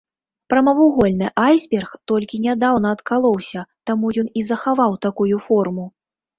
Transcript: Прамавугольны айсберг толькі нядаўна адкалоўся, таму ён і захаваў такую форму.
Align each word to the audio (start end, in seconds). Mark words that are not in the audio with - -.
Прамавугольны 0.51 1.27
айсберг 1.47 1.91
толькі 2.13 2.41
нядаўна 2.47 2.87
адкалоўся, 2.99 3.61
таму 3.93 4.05
ён 4.25 4.35
і 4.41 4.47
захаваў 4.51 4.99
такую 5.09 5.35
форму. 5.49 5.91